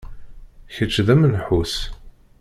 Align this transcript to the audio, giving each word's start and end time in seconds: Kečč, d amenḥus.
Kečč, 0.73 0.95
d 1.05 1.07
amenḥus. 1.13 1.73